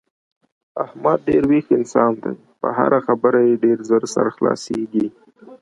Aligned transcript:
احمد 0.83 1.19
ډېر 1.27 1.43
ویښ 1.49 1.67
انسان 1.77 2.11
دی 2.21 2.33
په 2.61 2.67
هره 2.77 2.99
خبره 3.07 3.39
یې 3.47 3.55
ډېر 3.63 3.77
زر 3.89 4.03
سر 4.13 4.27
خلاصېږي. 4.35 5.07